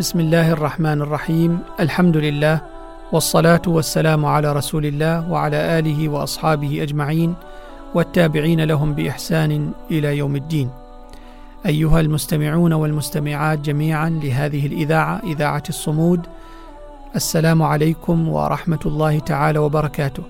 بسم 0.00 0.20
الله 0.20 0.52
الرحمن 0.52 1.02
الرحيم 1.02 1.58
الحمد 1.80 2.16
لله 2.16 2.60
والصلاه 3.12 3.62
والسلام 3.66 4.26
على 4.26 4.52
رسول 4.52 4.86
الله 4.86 5.30
وعلى 5.30 5.78
اله 5.78 6.08
واصحابه 6.08 6.82
اجمعين 6.82 7.34
والتابعين 7.94 8.60
لهم 8.60 8.94
باحسان 8.94 9.72
إلى 9.90 10.18
يوم 10.18 10.36
الدين 10.36 10.70
ايها 11.66 12.00
المستمعون 12.00 12.72
والمستمعات 12.72 13.58
جميعا 13.58 14.08
لهذه 14.08 14.66
الاذاعه 14.66 15.20
اذاعه 15.24 15.62
الصمود 15.68 16.26
السلام 17.16 17.62
عليكم 17.62 18.28
ورحمه 18.28 18.80
الله 18.86 19.18
تعالى 19.18 19.58
وبركاته 19.58 20.22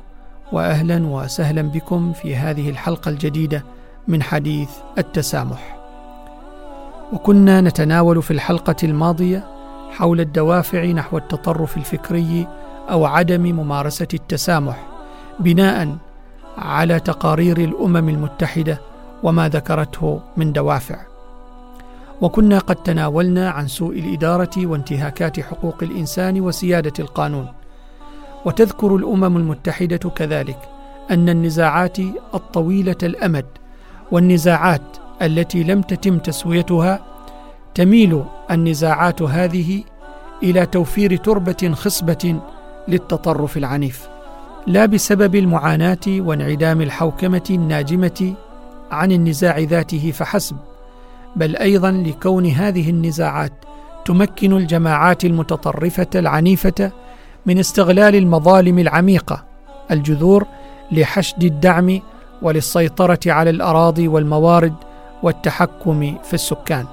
واهلا 0.52 1.06
وسهلا 1.06 1.62
بكم 1.62 2.12
في 2.12 2.37
هذه 2.37 2.70
الحلقة 2.70 3.09
الجديده 3.09 3.64
من 4.09 4.23
حديث 4.23 4.70
التسامح 4.98 5.77
وكنا 7.12 7.61
نتناول 7.61 8.22
في 8.22 8.31
الحلقة 8.31 8.77
الماضيه 8.83 9.59
حول 9.91 10.20
الدوافع 10.20 10.84
نحو 10.84 11.19
التطرف 11.19 11.77
الفكري 11.77 12.46
أو 12.91 13.05
عدم 13.06 13.42
ممارسة 13.42 14.08
التسامح 14.14 14.86
بناء 15.41 15.97
على 16.58 17.00
تقارير 17.00 17.58
الأمم 17.58 18.08
المتحدة 18.08 18.80
وما 19.22 19.48
ذكرته 19.48 20.20
من 20.36 20.52
دوافع. 20.52 20.97
وكنا 22.20 22.58
قد 22.58 22.77
تناولنا 22.77 23.50
عن 23.50 23.69
سوء 23.69 23.98
الإدارة 23.98 24.50
وانتهاكات 24.66 25.41
حقوق 25.41 25.77
الإنسان 25.82 26.41
وسيادة 26.41 26.92
القانون. 26.98 27.47
وتذكر 28.44 28.97
الأمم 28.97 29.36
المتحدة 29.36 29.97
كذلك 29.97 30.58
أن 31.10 31.28
النزاعات 31.28 31.98
الطويلة 32.34 32.97
الأمد 33.02 33.47
والنزاعات 34.12 34.82
التي 35.22 35.62
لم 35.62 35.82
تتم 35.82 36.19
تسويتها 36.19 37.00
تميل 37.75 38.25
النزاعات 38.51 39.23
هذه 39.23 39.83
إلى 40.43 40.67
توفير 40.67 41.17
تربة 41.17 41.70
خصبة 41.75 42.41
للتطرف 42.89 43.56
العنيف 43.56 44.09
لا 44.67 44.87
بسبب 44.87 45.34
المعاناة 45.34 45.98
وانعدام 46.09 46.81
الحوكمة 46.81 47.43
الناجمة 47.51 48.34
عن 48.91 49.12
النزاع 49.12 49.59
ذاته 49.59 50.11
فحسب 50.11 50.56
بل 51.37 51.56
أيضا 51.56 51.91
لكون 51.91 52.47
هذه 52.47 52.91
النزاعات 52.91 53.53
تمكن 54.05 54.53
الجماعات 54.53 55.25
المتطرفة 55.25 56.06
العنيفة 56.15 56.93
من 57.47 57.59
استغلال 57.59 58.15
المظالم 58.15 58.78
العميقة 58.78 59.45
الجذور 59.91 60.47
لحشد 60.93 61.45
الدعم 61.45 62.01
وللسيطرة 62.43 63.21
على 63.27 63.51
الأراضي 63.51 64.09
والموارد 64.09 64.75
والتحكم 65.23 66.19
في 66.25 66.34
السكان. 66.34 66.87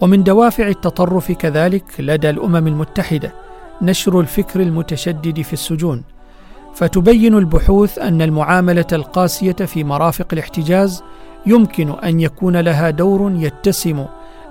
ومن 0.00 0.22
دوافع 0.22 0.68
التطرف 0.68 1.32
كذلك 1.32 1.84
لدى 1.98 2.30
الأمم 2.30 2.66
المتحدة 2.66 3.34
نشر 3.82 4.20
الفكر 4.20 4.60
المتشدد 4.60 5.42
في 5.42 5.52
السجون 5.52 6.02
فتبين 6.74 7.34
البحوث 7.34 7.98
أن 7.98 8.22
المعاملة 8.22 8.86
القاسية 8.92 9.52
في 9.52 9.84
مرافق 9.84 10.26
الاحتجاز 10.32 11.02
يمكن 11.46 11.90
أن 11.90 12.20
يكون 12.20 12.56
لها 12.56 12.90
دور 12.90 13.32
يتسم 13.36 14.04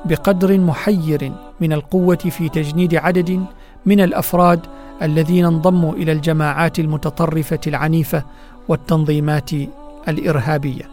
بقدر 0.06 0.58
محير 0.58 1.32
من 1.60 1.74
القوة 1.74 2.16
في 2.16 2.50
تجنيد 2.50 2.96
عدد 2.96 3.46
من 3.86 4.02
الأفراد 4.02 4.60
الذين 5.02 5.46
انضموا 5.46 5.94
إلى 5.94 6.12
الجماعات 6.12 6.80
المتطرفة 6.80 7.60
العنيفة 7.68 8.24
والتنظيمات 8.68 9.52
الإرهابية. 10.08 10.90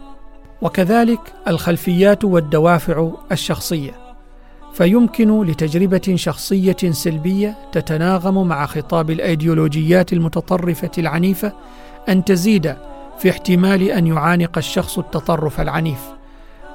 وكذلك 0.61 1.33
الخلفيات 1.47 2.25
والدوافع 2.25 3.09
الشخصية 3.31 4.00
فيمكن 4.73 5.43
لتجربة 5.43 6.13
شخصية 6.15 6.77
سلبية 6.91 7.57
تتناغم 7.71 8.47
مع 8.47 8.65
خطاب 8.65 9.09
الأيديولوجيات 9.09 10.13
المتطرفة 10.13 10.91
العنيفة 10.97 11.53
أن 12.09 12.25
تزيد 12.25 12.75
في 13.19 13.29
احتمال 13.29 13.83
أن 13.83 14.07
يعانق 14.07 14.57
الشخص 14.57 14.97
التطرف 14.97 15.61
العنيف. 15.61 15.99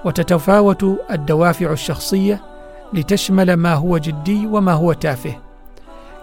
وتتفاوت 0.04 0.84
الدوافع 1.10 1.72
الشخصية 1.72 2.40
لتشمل 2.92 3.54
ما 3.54 3.74
هو 3.74 3.98
جدي 3.98 4.46
وما 4.46 4.72
هو 4.72 4.92
تافه. 4.92 5.34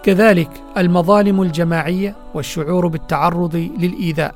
كذلك 0.02 0.50
المظالم 0.78 1.42
الجماعية 1.42 2.16
والشعور 2.34 2.86
بالتعرض 2.86 3.56
للإيذاء. 3.78 4.34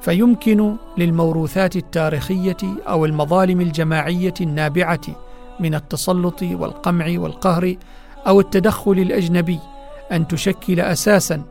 فيمكن 0.00 0.76
للموروثات 0.98 1.76
التاريخية 1.76 2.56
أو 2.88 3.04
المظالم 3.04 3.60
الجماعية 3.60 4.34
النابعة 4.40 5.00
من 5.60 5.74
التسلط 5.74 6.42
والقمع 6.42 7.06
والقهر 7.16 7.74
أو 8.26 8.40
التدخل 8.40 8.92
الأجنبي 8.92 9.58
أن 10.12 10.28
تشكل 10.28 10.80
أساسا 10.80 11.42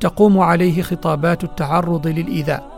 تقوم 0.00 0.38
عليه 0.38 0.82
خطابات 0.82 1.44
التعرض 1.44 2.06
للإيذاء. 2.06 2.72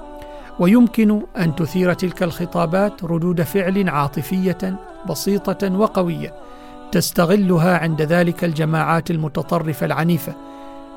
ويمكن 0.58 1.22
أن 1.38 1.56
تثير 1.56 1.92
تلك 1.92 2.22
الخطابات 2.22 3.04
ردود 3.04 3.42
فعل 3.42 3.88
عاطفية 3.88 4.76
بسيطة 5.08 5.76
وقوية 5.76 6.34
تستغلها 6.92 7.78
عند 7.78 8.02
ذلك 8.02 8.44
الجماعات 8.44 9.10
المتطرفة 9.10 9.86
العنيفة. 9.86 10.34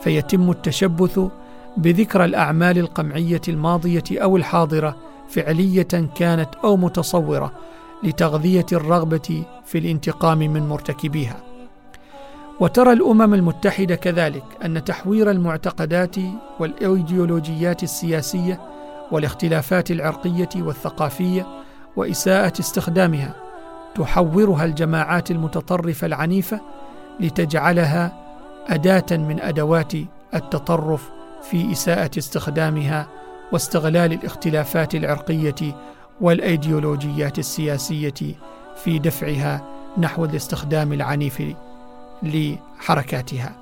فيتم 0.02 0.52
التشبث 0.52 1.20
بذكرى 1.78 2.26
الأعمال 2.26 2.78
القمعية 2.78 3.42
الماضية 3.48 4.04
أو 4.12 4.38
الحاضرة 4.38 4.96
فعلية 5.30 5.88
كانت 6.16 6.50
أو 6.64 6.78
متصورة 6.78 7.52
لتغذية 8.04 8.66
الرغبة 8.72 9.44
في 9.66 9.78
الانتقام 9.78 10.38
من 10.38 10.70
مرتكبيها. 10.70 11.48
وترى 12.60 12.94
الأمم 12.94 13.34
المتحدة 13.34 13.96
كذلك 13.96 14.44
أن 14.66 14.84
تحوير 14.84 15.32
المعتقدات 15.32 16.16
والإيديولوجيات 16.60 17.84
السياسية 17.84 18.62
والاختلافات 19.12 19.92
العرقية 19.92 20.50
والثقافية 20.56 21.48
وإساءة 21.96 22.54
استخدامها 22.60 23.36
تحورها 23.96 24.66
الجماعات 24.66 25.32
المتطرفة 25.32 26.08
العنيفة 26.08 26.62
لتجعلها 27.20 28.14
أداة 28.68 29.18
من 29.18 29.42
أدوات 29.42 29.94
التطرف 30.34 31.10
في 31.42 31.72
إساءة 31.72 32.12
استخدامها 32.18 33.08
واستغلال 33.52 34.14
الاختلافات 34.14 34.96
العرقية 34.96 35.76
والإيديولوجيات 36.22 37.40
السياسية 37.40 38.36
في 38.84 39.00
دفعها 39.00 39.64
نحو 39.98 40.26
الاستخدام 40.26 40.94
العنيف 40.94 41.44
لحركاتها. 42.24 43.56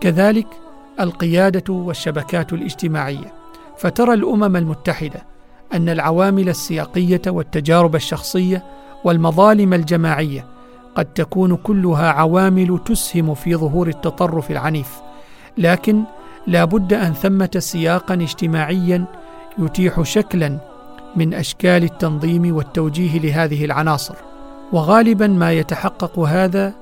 كذلك 0.00 0.46
القيادة 1.00 1.74
والشبكات 1.74 2.52
الاجتماعية. 2.52 3.32
فترى 3.78 4.14
الأمم 4.14 4.56
المتحدة 4.56 5.22
أن 5.74 5.88
العوامل 5.88 6.48
السياقية 6.48 7.22
والتجارب 7.26 7.94
الشخصية 7.94 8.64
والمظالم 9.04 9.74
الجماعية 9.74 10.46
قد 10.94 11.04
تكون 11.04 11.56
كلها 11.56 12.10
عوامل 12.10 12.80
تسهم 12.84 13.34
في 13.34 13.56
ظهور 13.56 13.88
التطرف 13.88 14.50
العنيف. 14.50 15.00
لكن 15.58 16.02
لا 16.46 16.64
بد 16.64 16.92
أن 16.92 17.12
ثمة 17.12 17.50
سياقا 17.58 18.14
اجتماعيا 18.14 19.04
يتيح 19.58 20.02
شكلا 20.02 20.71
من 21.16 21.34
أشكال 21.34 21.84
التنظيم 21.84 22.56
والتوجيه 22.56 23.18
لهذه 23.18 23.64
العناصر 23.64 24.14
وغالبا 24.72 25.26
ما 25.26 25.52
يتحقق 25.52 26.18
هذا 26.18 26.74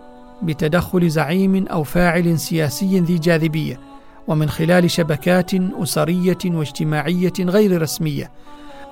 بتدخل 0.42 1.08
زعيم 1.08 1.66
أو 1.66 1.82
فاعل 1.82 2.38
سياسي 2.38 3.00
ذي 3.00 3.18
جاذبية 3.18 3.80
ومن 4.28 4.48
خلال 4.48 4.90
شبكات 4.90 5.50
أسرية 5.54 6.38
واجتماعية 6.44 7.32
غير 7.40 7.82
رسمية. 7.82 8.30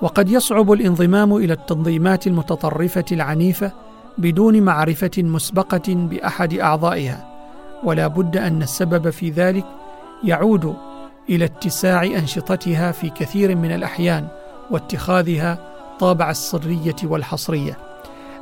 وقد 0.03 0.29
يصعب 0.31 0.73
الانضمام 0.73 1.37
إلى 1.37 1.53
التنظيمات 1.53 2.27
المتطرفة 2.27 3.05
العنيفة 3.13 3.73
بدون 4.19 4.63
معرفة 4.63 5.11
مسبقة 5.19 5.95
بأحد 5.95 6.55
أعضائها 6.55 7.27
ولا 7.85 8.07
بد 8.07 8.37
أن 8.37 8.63
السبب 8.63 9.11
في 9.11 9.31
ذلك 9.31 9.65
يعود 10.25 10.77
إلى 11.31 11.45
اتساع 11.45 12.03
أنشطتها 12.03 12.93
في 12.93 13.11
كثير 13.11 13.57
من 13.57 13.73
الأحيان. 13.73 14.29
واتخاذها 14.71 15.59
طابع 16.01 16.31
السرية 16.31 16.97
والحصرية 17.05 17.79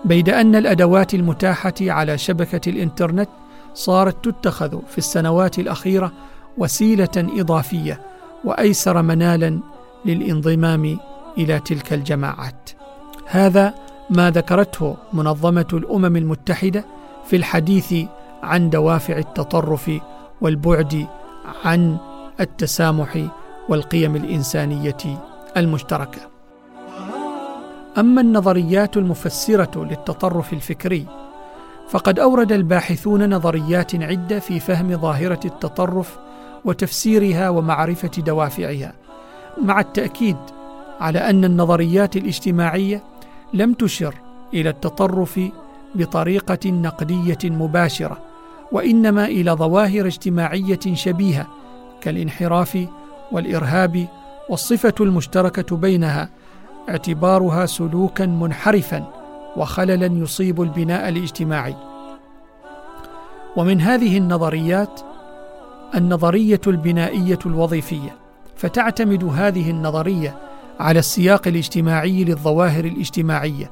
بيد 0.04 0.28
أن 0.28 0.56
الأدوات 0.56 1.14
المتاحة 1.14 1.74
على 1.80 2.18
شبكة 2.18 2.70
الإنترنت 2.70 3.28
صارت 3.74 4.28
تتخذ 4.28 4.78
في 4.88 4.98
السنوات 4.98 5.58
الأخيرة 5.58 6.12
وسيلة 6.58 7.08
إضافية 7.16 8.00
وأيسر 8.44 9.02
منالا 9.02 9.60
للانضمام 10.04 10.98
إلى 11.38 11.60
تلك 11.60 11.92
الجماعات. 11.92 12.70
هذا 13.26 13.74
ما 14.10 14.30
ذكرته 14.30 14.96
منظمة 15.12 15.66
الأمم 15.72 16.16
المتحدة 16.16 16.84
في 17.26 17.36
الحديث 17.36 17.94
عن 18.42 18.70
دوافع 18.70 19.18
التطرف 19.18 19.90
والبعد 20.40 21.06
عن 21.64 21.96
التسامح 22.40 23.26
والقيم 23.68 24.16
الإنسانية 24.16 24.96
المشتركة. 25.56 26.20
أما 27.98 28.20
النظريات 28.20 28.96
المفسرة 28.96 29.84
للتطرف 29.84 30.52
الفكري 30.52 31.06
فقد 31.88 32.18
أورد 32.18 32.52
الباحثون 32.52 33.34
نظريات 33.34 33.94
عدة 33.94 34.38
في 34.38 34.60
فهم 34.60 34.96
ظاهرة 35.00 35.40
التطرف 35.44 36.18
وتفسيرها 36.64 37.48
ومعرفة 37.48 38.10
دوافعها 38.18 38.92
مع 39.62 39.80
التأكيد 39.80 40.36
على 41.00 41.18
أن 41.18 41.44
النظريات 41.44 42.16
الاجتماعية 42.16 43.02
لم 43.54 43.72
تشر 43.72 44.14
إلى 44.54 44.68
التطرف 44.70 45.40
بطريقة 45.94 46.70
نقدية 46.70 47.38
مباشرة 47.44 48.18
وإنما 48.72 49.24
إلى 49.24 49.52
ظواهر 49.52 50.06
اجتماعية 50.06 50.80
شبيهة 50.92 51.46
كالانحراف 52.00 52.86
والإرهاب 53.32 54.06
والصفة 54.48 54.94
المشتركة 55.00 55.76
بينها 55.76 56.28
اعتبارها 56.88 57.66
سلوكا 57.66 58.26
منحرفا 58.26 59.04
وخللا 59.56 60.06
يصيب 60.06 60.62
البناء 60.62 61.08
الاجتماعي. 61.08 61.76
ومن 63.56 63.80
هذه 63.80 64.18
النظريات 64.18 65.00
النظرية 65.94 66.60
البنائية 66.66 67.38
الوظيفية 67.46 68.16
فتعتمد 68.56 69.24
هذه 69.24 69.70
النظرية 69.70 70.38
على 70.80 70.98
السياق 70.98 71.48
الاجتماعي 71.48 72.24
للظواهر 72.24 72.84
الاجتماعية 72.84 73.70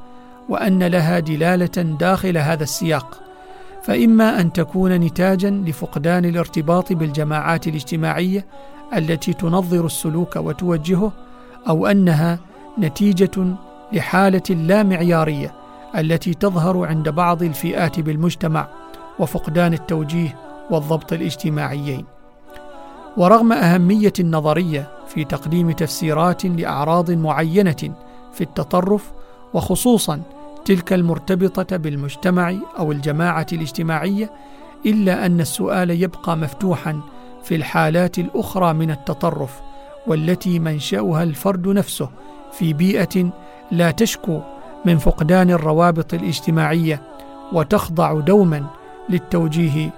وأن 0.48 0.82
لها 0.82 1.18
دلالة 1.18 1.96
داخل 2.00 2.38
هذا 2.38 2.62
السياق. 2.62 3.20
فإما 3.82 4.40
أن 4.40 4.52
تكون 4.52 4.92
نتاجا 4.92 5.50
لفقدان 5.50 6.24
الارتباط 6.24 6.92
بالجماعات 6.92 7.66
الاجتماعية 7.66 8.46
التي 8.96 9.32
تنظر 9.32 9.86
السلوك 9.86 10.36
وتوجهه 10.36 11.12
أو 11.68 11.86
أنها 11.86 12.38
نتيجة 12.78 13.54
لحالة 13.92 14.42
لا 14.50 14.82
معيارية 14.82 15.54
التي 15.98 16.34
تظهر 16.34 16.86
عند 16.86 17.08
بعض 17.08 17.42
الفئات 17.42 18.00
بالمجتمع 18.00 18.68
وفقدان 19.18 19.72
التوجيه 19.72 20.36
والضبط 20.70 21.12
الاجتماعيين. 21.12 22.04
ورغم 23.16 23.52
أهمية 23.52 24.12
النظرية 24.20 24.88
في 25.08 25.24
تقديم 25.24 25.70
تفسيرات 25.70 26.44
لأعراض 26.46 27.10
معينة 27.10 27.94
في 28.32 28.40
التطرف 28.40 29.12
وخصوصا 29.54 30.22
تلك 30.64 30.92
المرتبطة 30.92 31.76
بالمجتمع 31.76 32.54
أو 32.78 32.92
الجماعة 32.92 33.46
الاجتماعية 33.52 34.30
إلا 34.86 35.26
أن 35.26 35.40
السؤال 35.40 35.90
يبقى 35.90 36.36
مفتوحا 36.36 37.00
في 37.44 37.54
الحالات 37.54 38.18
الأخرى 38.18 38.72
من 38.72 38.90
التطرف 38.90 39.60
والتي 40.06 40.58
منشأها 40.58 41.22
الفرد 41.22 41.68
نفسه 41.68 42.10
في 42.52 42.72
بيئة 42.72 43.30
لا 43.70 43.90
تشكو 43.90 44.40
من 44.84 44.98
فقدان 44.98 45.50
الروابط 45.50 46.14
الاجتماعية 46.14 47.02
وتخضع 47.52 48.20
دوما 48.20 48.66
للتوجيه 49.08 49.90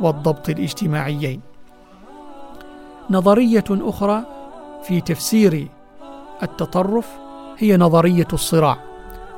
والضبط 0.00 0.48
الاجتماعيين. 0.48 1.40
نظرية 3.10 3.64
أخرى 3.70 4.22
في 4.82 5.00
تفسير 5.00 5.68
التطرف 6.42 7.08
هي 7.58 7.76
نظرية 7.76 8.28
الصراع 8.32 8.76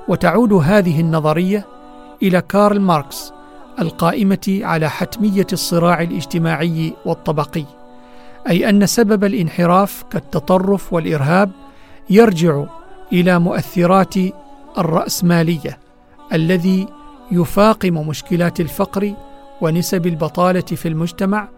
وتعود 0.09 0.53
هذه 0.53 1.01
النظرية 1.01 1.67
إلى 2.23 2.41
كارل 2.41 2.81
ماركس 2.81 3.34
القائمة 3.79 4.61
على 4.63 4.91
حتمية 4.91 5.47
الصراع 5.53 6.03
الاجتماعي 6.03 6.93
والطبقي 7.05 7.65
أي 8.49 8.69
أن 8.69 8.87
سبب 8.87 9.25
الانحراف 9.25 10.05
كالتطرف 10.11 10.93
والإرهاب 10.93 11.51
يرجع 12.11 12.65
إلى 13.13 13.39
مؤثرات 13.39 14.15
الرأسمالية 14.79 15.79
الذي 16.33 16.89
يفاقم 17.33 18.09
مشكلات 18.09 18.61
الفقر 18.61 19.15
ونسب 19.61 20.07
البطالة 20.07 20.61
في 20.61 20.89
المجتمع 20.89 21.49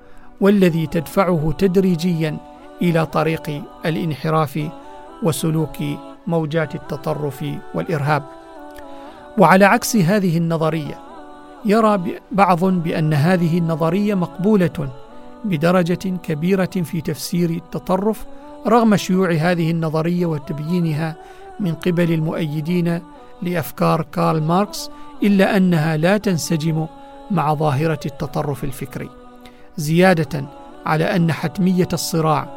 والذي 0.40 0.86
تدفعه 0.86 1.54
تدريجيا 1.58 2.36
إلى 2.82 3.06
طريق 3.06 3.62
الانحراف 3.86 4.68
وسلوك 5.22 5.76
موجات 6.26 6.74
التطرف 6.74 7.44
والإرهاب. 7.74 8.22
وعلى 9.38 9.64
عكس 9.64 9.96
هذه 9.96 10.38
النظرية 10.38 11.05
يرى 11.66 12.00
بعض 12.32 12.64
بأن 12.64 13.14
هذه 13.14 13.58
النظرية 13.58 14.14
مقبولة 14.14 14.88
بدرجة 15.44 16.18
كبيرة 16.22 16.70
في 16.84 17.00
تفسير 17.00 17.50
التطرف 17.50 18.26
رغم 18.66 18.96
شيوع 18.96 19.32
هذه 19.32 19.70
النظرية 19.70 20.26
وتبيينها 20.26 21.16
من 21.60 21.74
قبل 21.74 22.12
المؤيدين 22.12 23.00
لأفكار 23.42 24.06
كارل 24.12 24.42
ماركس 24.42 24.90
إلا 25.22 25.56
أنها 25.56 25.96
لا 25.96 26.18
تنسجم 26.18 26.86
مع 27.30 27.54
ظاهرة 27.54 28.00
التطرف 28.06 28.64
الفكري. 28.64 29.08
زيادة 29.76 30.44
على 30.86 31.04
أن 31.04 31.32
حتمية 31.32 31.88
الصراع 31.92 32.48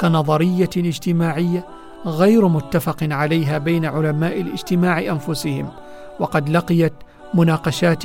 كنظرية 0.00 0.70
اجتماعية 0.76 1.64
غير 2.06 2.48
متفق 2.48 2.96
عليها 3.02 3.58
بين 3.58 3.84
علماء 3.84 4.40
الاجتماع 4.40 4.98
أنفسهم 5.00 5.68
وقد 6.20 6.48
لقيت 6.48 6.92
مناقشات 7.34 8.04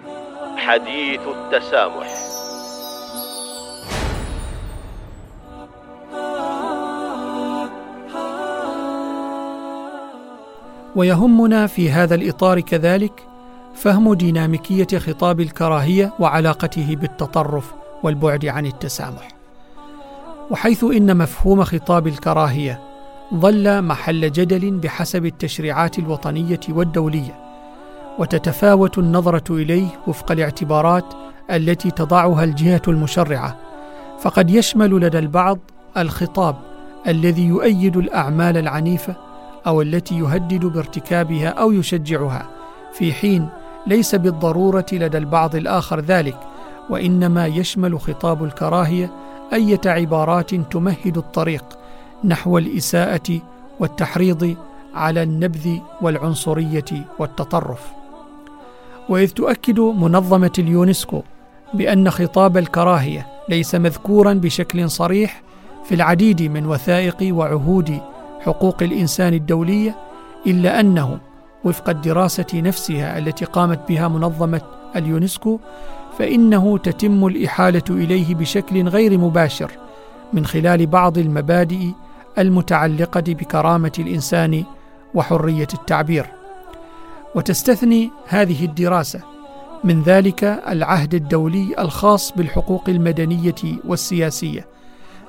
حديث 0.61 1.19
التسامح. 1.19 2.07
ويهمنا 10.95 11.67
في 11.67 11.91
هذا 11.91 12.15
الإطار 12.15 12.59
كذلك 12.59 13.27
فهم 13.75 14.13
ديناميكية 14.13 14.97
خطاب 14.97 15.39
الكراهية 15.39 16.13
وعلاقته 16.19 16.95
بالتطرف 16.95 17.73
والبعد 18.03 18.45
عن 18.45 18.65
التسامح. 18.65 19.27
وحيث 20.51 20.83
إن 20.83 21.17
مفهوم 21.17 21.63
خطاب 21.63 22.07
الكراهية 22.07 22.81
ظل 23.35 23.81
محل 23.81 24.31
جدل 24.31 24.71
بحسب 24.71 25.25
التشريعات 25.25 25.99
الوطنية 25.99 26.59
والدولية. 26.69 27.50
وتتفاوت 28.19 28.97
النظرة 28.97 29.55
إليه 29.55 29.87
وفق 30.07 30.31
الاعتبارات 30.31 31.05
التي 31.51 31.91
تضعها 31.91 32.43
الجهة 32.43 32.81
المشرعة 32.87 33.57
فقد 34.19 34.49
يشمل 34.49 34.99
لدى 34.99 35.19
البعض 35.19 35.59
الخطاب 35.97 36.55
الذي 37.07 37.45
يؤيد 37.45 37.97
الأعمال 37.97 38.57
العنيفة 38.57 39.15
أو 39.67 39.81
التي 39.81 40.19
يهدد 40.19 40.65
بارتكابها 40.65 41.47
أو 41.47 41.71
يشجعها 41.71 42.49
في 42.93 43.13
حين 43.13 43.49
ليس 43.87 44.15
بالضرورة 44.15 44.85
لدى 44.91 45.17
البعض 45.17 45.55
الآخر 45.55 45.99
ذلك 45.99 46.37
وإنما 46.89 47.47
يشمل 47.47 47.99
خطاب 47.99 48.43
الكراهية 48.43 49.11
إيه 49.53 49.79
عبارات 49.85 50.55
تمهد 50.55 51.17
الطريق 51.17 51.63
نحو 52.23 52.57
الإساءة 52.57 53.39
والتحريض 53.79 54.55
على 54.95 55.23
النبذ 55.23 55.77
والعنصرية 56.01 57.05
والتطرف. 57.19 58.00
وإذ 59.09 59.29
تؤكد 59.29 59.79
منظمة 59.79 60.51
اليونسكو 60.59 61.21
بأن 61.73 62.09
خطاب 62.09 62.57
الكراهية 62.57 63.27
ليس 63.49 63.75
مذكورا 63.75 64.33
بشكل 64.33 64.89
صريح 64.89 65.41
في 65.85 65.95
العديد 65.95 66.41
من 66.41 66.65
وثائق 66.65 67.35
وعهود 67.35 67.99
حقوق 68.39 68.83
الإنسان 68.83 69.33
الدولية 69.33 69.95
إلا 70.47 70.79
أنه 70.79 71.19
وفق 71.63 71.89
الدراسة 71.89 72.45
نفسها 72.53 73.17
التي 73.17 73.45
قامت 73.45 73.79
بها 73.89 74.07
منظمة 74.07 74.61
اليونسكو 74.95 75.59
فإنه 76.19 76.77
تتم 76.77 77.27
الإحالة 77.27 77.83
إليه 77.89 78.35
بشكل 78.35 78.87
غير 78.87 79.17
مباشر 79.17 79.71
من 80.33 80.45
خلال 80.45 80.85
بعض 80.87 81.17
المبادئ 81.17 81.87
المتعلقة 82.37 83.23
بكرامة 83.27 83.91
الإنسان 83.99 84.63
وحرية 85.13 85.67
التعبير. 85.73 86.40
وتستثني 87.35 88.11
هذه 88.27 88.65
الدراسة 88.65 89.21
من 89.83 90.03
ذلك 90.03 90.43
العهد 90.43 91.13
الدولي 91.13 91.75
الخاص 91.79 92.31
بالحقوق 92.31 92.89
المدنية 92.89 93.79
والسياسية، 93.85 94.67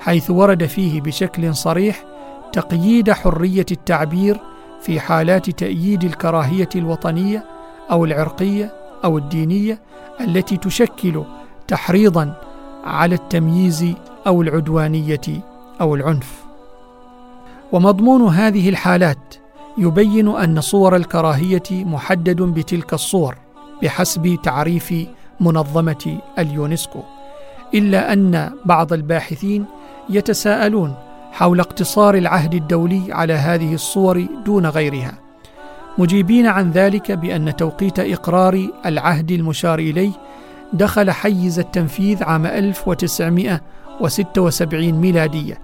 حيث 0.01 0.31
ورد 0.31 0.67
فيه 0.67 1.01
بشكل 1.01 1.55
صريح 1.55 2.05
تقييد 2.53 3.11
حرية 3.11 3.67
التعبير 3.71 4.41
في 4.83 5.01
حالات 5.01 5.51
تأييد 5.51 6.05
الكراهية 6.05 6.69
الوطنية 6.77 7.45
أو 7.91 8.05
العرقية 8.05 8.75
أو 9.05 9.19
الدينية 9.19 9.83
التي 10.21 10.57
تشكل 10.57 11.25
تحريضا 11.69 12.35
على 12.85 13.15
التمييز 13.15 13.95
أو 14.27 14.43
العدوانية 14.43 15.43
أو 15.81 15.95
العنف. 15.95 16.45
ومضمون 17.73 18.23
هذه 18.23 18.69
الحالات 18.69 19.35
يبين 19.79 20.29
أن 20.29 20.61
صور 20.61 20.97
الكراهية 20.97 21.63
محدد 21.71 22.43
بتلك 22.43 22.95
الصور 22.95 23.37
بحسب 23.83 24.39
تعريف 24.43 24.95
منظمة 25.41 26.19
اليونسكو، 26.39 27.01
إلا 27.75 28.13
أن 28.13 28.53
بعض 28.65 28.93
الباحثين 28.93 29.65
يتساءلون 30.11 30.95
حول 31.33 31.61
اقتصار 31.61 32.15
العهد 32.15 32.55
الدولي 32.55 33.13
على 33.13 33.33
هذه 33.33 33.75
الصور 33.75 34.27
دون 34.45 34.67
غيرها 34.67 35.13
مجيبين 35.99 36.47
عن 36.47 36.71
ذلك 36.71 37.13
بأن 37.13 37.57
توقيت 37.57 37.99
إقرار 37.99 38.69
العهد 38.87 39.31
المشار 39.31 39.79
إليه 39.79 40.13
دخل 40.73 41.11
حيز 41.11 41.59
التنفيذ 41.59 42.25
عام 42.25 42.47
1976 42.47 44.93
ميلادية 44.93 45.59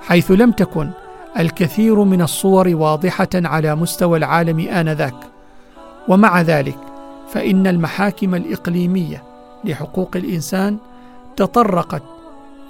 حيث 0.00 0.30
لم 0.30 0.52
تكن 0.52 0.90
الكثير 1.38 2.04
من 2.04 2.22
الصور 2.22 2.68
واضحة 2.68 3.28
على 3.34 3.74
مستوى 3.74 4.18
العالم 4.18 4.60
آنذاك. 4.60 5.14
ومع 6.08 6.40
ذلك 6.40 6.78
فإن 7.28 7.66
المحاكم 7.66 8.34
الإقليمية 8.34 9.22
لحقوق 9.64 10.10
الإنسان 10.16 10.78
تطرقت 11.36 12.02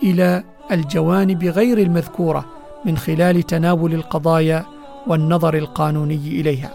إلى 0.02 0.45
الجوانب 0.73 1.45
غير 1.45 1.79
المذكورة 1.79 2.45
من 2.85 2.97
خلال 2.97 3.43
تناول 3.43 3.95
القضايا 3.95 4.64
والنظر 5.07 5.55
القانوني 5.55 6.14
إليها. 6.14 6.71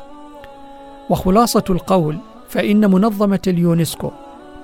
وخلاصة 1.09 1.63
القول 1.69 2.17
فإن 2.49 2.91
منظمة 2.91 3.39
اليونسكو 3.47 4.11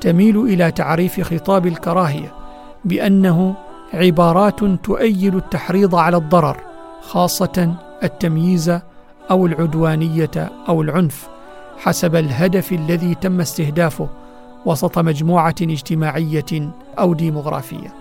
تميل 0.01 0.37
إلى 0.37 0.71
تعريف 0.71 1.21
خطاب 1.21 1.67
الكراهية 1.67 2.33
بأنه 2.85 3.55
عبارات 3.93 4.59
تؤيد 4.63 5.35
التحريض 5.35 5.95
على 5.95 6.17
الضرر. 6.17 6.70
خاصة 7.01 7.73
التمييز 8.03 8.79
أو 9.31 9.45
العدوانية 9.45 10.51
أو 10.69 10.81
العنف 10.81 11.29
حسب 11.77 12.15
الهدف 12.15 12.71
الذي 12.71 13.15
تم 13.15 13.41
استهدافه 13.41 14.09
وسط 14.65 14.99
مجموعة 14.99 15.55
اجتماعية 15.61 16.71
أو 16.99 17.13
ديمغرافيه 17.13 17.93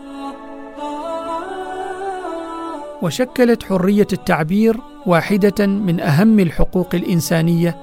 وشكلت 3.03 3.63
حرية 3.63 4.07
التعبير 4.13 4.77
واحدة 5.07 5.67
من 5.67 6.01
أهم 6.01 6.41
الحقوق 6.41 6.95
الإنسانية 6.95 7.77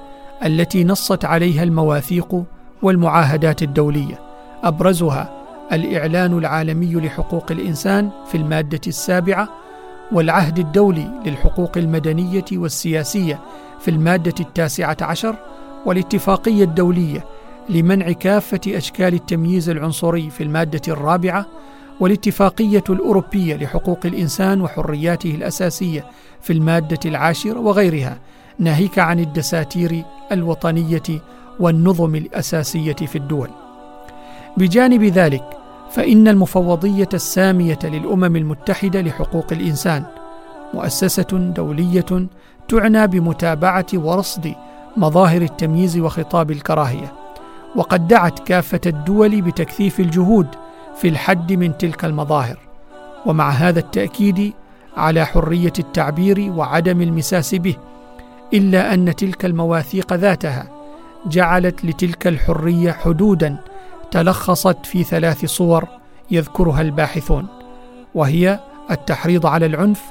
التي 0.44 0.84
نصت 0.84 1.24
عليها 1.24 1.62
المواثيق 1.62 2.44
والمعاهدات 2.82 3.62
الدولية. 3.62 4.20
أبرزها 4.62 5.44
الإعلان 5.72 6.38
العالمي 6.38 6.94
لحقوق 6.94 7.46
الإنسان 7.50 8.10
في 8.30 8.36
المادة 8.36 8.80
السابعة 8.86 9.48
والعهد 10.12 10.58
الدولي 10.58 11.10
للحقوق 11.26 11.78
المدنية 11.78 12.44
والسياسية 12.52 13.40
في 13.80 13.90
المادة 13.90 14.34
التاسعة 14.40 14.96
عشر 15.00 15.36
والاتفاقية 15.86 16.64
الدولية 16.64 17.24
لمنع 17.68 18.12
كافة 18.12 18.60
أشكال 18.66 19.14
التمييز 19.14 19.68
العنصري 19.68 20.30
في 20.30 20.42
المادة 20.42 20.80
الرابعة 20.88 21.46
والاتفاقية 22.00 22.84
الأوروبية 22.88 23.56
لحقوق 23.56 23.98
الإنسان 24.04 24.60
وحرياته 24.60 25.34
الأساسية 25.34 26.04
في 26.42 26.52
المادة 26.52 26.98
العاشره 27.04 27.58
وغيرها 27.58 28.18
ناهيك 28.58 28.98
عن 28.98 29.20
الدساتير 29.20 30.04
الوطنية 30.32 31.22
والنظم 31.60 32.14
الأساسية 32.14 32.92
في 32.92 33.16
الدول. 33.16 33.50
بجانب 34.56 35.04
ذلك 35.04 35.57
فإن 35.90 36.28
المفوضية 36.28 37.08
السامية 37.14 37.78
للأمم 37.84 38.36
المتحدة 38.36 39.00
لحقوق 39.00 39.46
الإنسان 39.52 40.04
مؤسسة 40.74 41.52
دولية 41.56 42.28
تعنى 42.68 43.06
بمتابعة 43.06 43.86
ورصد 43.94 44.54
مظاهر 44.96 45.42
التمييز 45.42 45.98
وخطاب 45.98 46.50
الكراهية 46.50 47.12
وقد 47.76 48.08
دعت 48.08 48.38
كافة 48.38 48.80
الدول 48.86 49.42
بتكثيف 49.42 50.00
الجهود 50.00 50.46
في 50.96 51.08
الحد 51.08 51.52
من 51.52 51.78
تلك 51.78 52.04
المظاهر 52.04 52.58
ومع 53.26 53.50
هذا 53.50 53.78
التأكيد 53.78 54.52
على 54.96 55.24
حرية 55.24 55.72
التعبير 55.78 56.52
وعدم 56.56 57.02
المساس 57.02 57.54
به 57.54 57.76
إلا 58.54 58.94
أن 58.94 59.16
تلك 59.16 59.44
المواثيق 59.44 60.12
ذاتها 60.12 60.70
جعلت 61.26 61.84
لتلك 61.84 62.26
الحرية 62.26 62.92
حدودا 62.92 63.56
تلخصت 64.10 64.86
في 64.86 65.04
ثلاث 65.04 65.44
صور 65.44 65.88
يذكرها 66.30 66.80
الباحثون 66.80 67.46
وهي 68.14 68.60
التحريض 68.90 69.46
على 69.46 69.66
العنف 69.66 70.02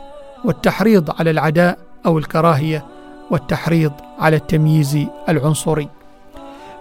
والتحريض 0.46 1.12
على 1.20 1.32
العداء 1.32 1.78
أو 2.06 2.18
الكراهية 2.18 2.86
والتحريض 3.32 3.92
على 4.20 4.36
التمييز 4.36 5.06
العنصري. 5.30 5.90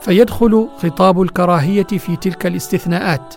فيدخل 0.01 0.69
خطاب 0.79 1.23
الكراهية 1.23 1.83
في 1.87 2.17
تلك 2.17 2.47
الاستثناءات 2.47 3.35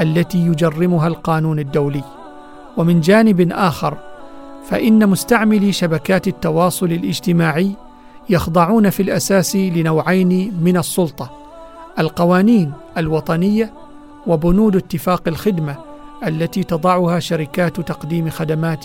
التي 0.00 0.38
يجرمها 0.38 1.08
القانون 1.08 1.58
الدولي. 1.58 2.04
ومن 2.76 3.00
جانب 3.00 3.52
آخر 3.52 3.96
فإن 4.68 5.08
مستعملي 5.08 5.72
شبكات 5.72 6.28
التواصل 6.28 6.86
الاجتماعي 6.86 7.72
يخضعون 8.30 8.90
في 8.90 9.02
الأساس 9.02 9.56
لنوعين 9.56 10.54
من 10.60 10.76
السلطة. 10.76 11.39
القوانين 11.98 12.72
الوطنية 12.98 13.72
وبنود 14.26 14.76
اتفاق 14.76 15.22
الخدمة 15.28 15.76
التي 16.26 16.64
تضعها 16.64 17.18
شركات 17.18 17.80
تقديم 17.80 18.30
خدمات 18.30 18.84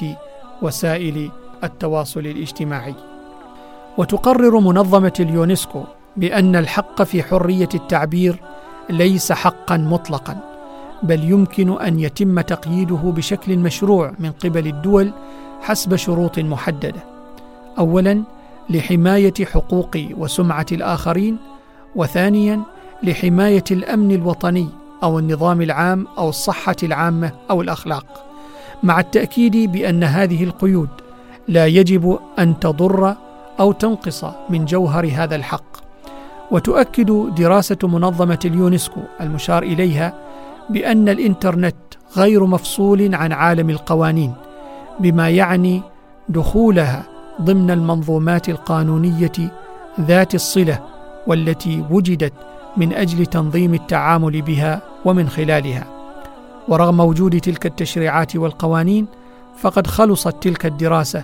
وسائل 0.62 1.32
التواصل 1.64 2.20
الاجتماعي. 2.20 2.96
وتقرر 3.98 4.60
منظمة 4.60 5.14
اليونسكو 5.20 5.84
بأن 6.18 6.56
الحق 6.56 7.04
في 7.04 7.24
حرية 7.24 7.70
التعبير 7.74 8.42
ليس 8.90 9.32
حقا 9.32 9.78
مطلقا 9.78 10.38
بل 11.04 11.24
يمكن 11.24 11.82
أن 11.82 12.00
يتم 12.00 12.42
تقييده 12.42 12.96
بشكل 12.96 13.58
مشروع 13.58 14.14
من 14.20 14.32
قبل 14.32 14.68
الدول 14.68 15.12
حسب 15.62 15.96
شروط 15.96 16.40
محددة. 16.40 17.04
اولا 17.80 18.24
لحماية 18.70 19.34
حقوق 19.46 19.98
وسمعة 20.18 20.66
الآخرين 20.72 21.38
وثانيا 21.96 22.62
لحماية 23.06 23.64
الأمن 23.72 24.12
الوطني 24.12 24.70
أو 25.04 25.20
النظام 25.20 25.62
العام 25.62 26.08
أو 26.18 26.30
الصحة 26.30 26.76
العامة 26.84 27.32
أو 27.50 27.62
الأخلاق 27.62 28.26
مع 28.84 29.00
التأكيد 29.00 29.72
بأن 29.72 30.04
هذه 30.04 30.44
القيود 30.44 30.90
لا 31.48 31.66
يجب 31.66 32.20
أن 32.40 32.60
تضر 32.60 33.16
أو 33.60 33.72
تنقص 33.72 34.26
من 34.50 34.66
جوهر 34.66 35.10
هذا 35.14 35.36
الحق. 35.36 35.76
وتؤكد 36.52 37.36
دراسة 37.38 37.78
منظمة 37.84 38.40
اليونسكو 38.46 39.02
المشار 39.22 39.64
إليها 39.64 40.14
بأن 40.70 41.10
الإنترنت 41.10 41.76
غير 42.18 42.46
مفصول 42.46 43.16
عن 43.16 43.32
عالم 43.32 43.70
القوانين 43.70 44.34
بما 45.00 45.30
يعني 45.30 45.82
دخولها 46.30 47.04
ضمن 47.42 47.72
المنظومات 47.72 48.50
القانونية 48.50 49.32
ذات 50.02 50.36
الصلة 50.36 50.80
والتي 51.28 51.84
وجدت 51.92 52.34
من 52.78 52.94
أجل 52.94 53.26
تنظيم 53.26 53.74
التعامل 53.74 54.42
بها 54.42 54.82
ومن 55.06 55.30
خلالها. 55.30 55.88
ورغم 56.68 57.00
وجود 57.00 57.40
تلك 57.40 57.66
التشريعات 57.66 58.36
والقوانين 58.36 59.08
فقد 59.58 59.88
خلصت 59.88 60.44
تلك 60.44 60.66
الدراسة 60.66 61.24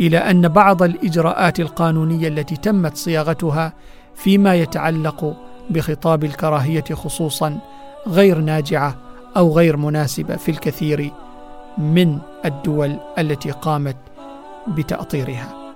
إلى 0.00 0.18
أن 0.18 0.48
بعض 0.48 0.82
الإجراءات 0.82 1.60
القانونية 1.60 2.28
التي 2.28 2.56
تمت 2.56 2.96
صياغتها 2.96 3.72
فيما 4.14 4.54
يتعلق 4.54 5.36
بخطاب 5.70 6.24
الكراهية 6.24 6.84
خصوصا 6.92 7.58
غير 8.08 8.38
ناجعة 8.38 8.96
أو 9.36 9.56
غير 9.56 9.76
مناسبة 9.76 10.36
في 10.36 10.50
الكثير 10.50 11.12
من 11.78 12.18
الدول 12.44 12.96
التي 13.18 13.50
قامت 13.50 13.96
بتأطيرها. 14.68 15.74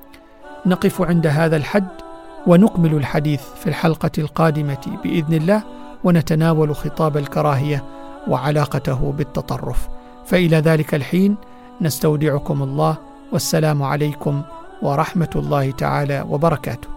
نقف 0.67 1.03
عند 1.03 1.27
هذا 1.27 1.57
الحد. 1.57 2.06
ونكمل 2.47 2.95
الحديث 2.95 3.41
في 3.61 3.67
الحلقة 3.67 4.11
القادمة 4.19 4.99
بإذن 5.05 5.35
الله 5.35 5.63
ونتناول 6.05 6.77
خطاب 6.77 7.17
الكراهية 7.17 7.85
وعلاقته 8.29 9.15
بالتطرف. 9.19 9.89
فإلى 10.27 10.57
ذلك 10.57 10.95
الحين 10.95 11.37
نستودعكم 11.81 12.63
الله 12.63 12.97
والسلام 13.33 13.83
عليكم 13.83 14.43
ورحمة 14.83 15.31
الله 15.37 15.71
تعالى 15.71 16.25
وبركاته. 16.29 16.89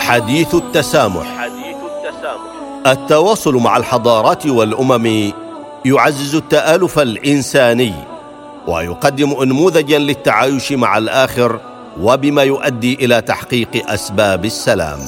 حديث 0.00 0.54
التسامح. 0.54 1.26
حديث 1.38 1.76
التسامح 1.76 2.86
التواصل 2.86 3.54
مع 3.54 3.76
الحضارات 3.76 4.46
والأمم 4.46 5.32
يعزز 5.84 6.34
التآلف 6.34 6.98
الإنساني. 6.98 8.11
ويقدم 8.66 9.32
انموذجا 9.42 9.98
للتعايش 9.98 10.72
مع 10.72 10.98
الآخر 10.98 11.60
وبما 12.00 12.42
يؤدي 12.42 12.94
إلى 12.94 13.20
تحقيق 13.20 13.90
أسباب 13.90 14.44
السلام. 14.44 15.00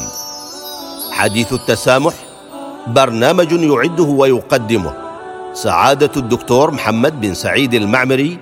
حديث 1.12 1.52
التسامح 1.52 2.14
برنامج 2.87 3.52
يعده 3.52 4.04
ويقدمه. 4.04 4.94
سعادة 5.52 6.11
الدكتور 6.16 6.70
محمد 6.70 7.20
بن 7.20 7.34
سعيد 7.34 7.75
المعمري. 7.75 8.38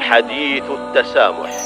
حديث 0.00 0.64
التسامح. 0.64 1.59